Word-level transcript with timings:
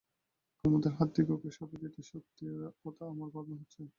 কুমুদের 0.63 0.93
হাতে 0.97 1.21
ওকে 1.35 1.49
সঁপে 1.57 1.77
দিতে 1.83 2.01
সত্যি 2.03 2.43
আমার 3.11 3.29
ভাবনা 3.35 3.55
হচ্ছে। 3.61 3.81